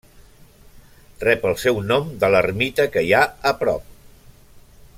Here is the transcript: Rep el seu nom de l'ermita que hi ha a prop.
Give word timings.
Rep 1.23 1.45
el 1.49 1.53
seu 1.63 1.77
nom 1.91 2.09
de 2.23 2.31
l'ermita 2.37 2.89
que 2.97 3.05
hi 3.09 3.15
ha 3.19 3.21
a 3.51 3.53
prop. 3.61 3.85